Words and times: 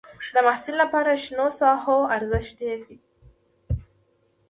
د 0.33 0.35
محصل 0.47 0.75
لپاره 0.83 1.11
شنو 1.23 1.47
ساحو 1.59 1.97
ارزښت 2.15 2.51
ډېر 2.61 2.79
دی. 2.87 2.97